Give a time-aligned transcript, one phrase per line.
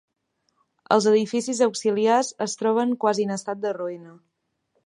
[0.95, 4.21] Els edificis auxiliars es troben quasi en estat de ruïna.